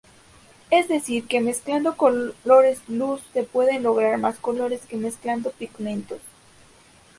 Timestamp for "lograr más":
3.83-4.39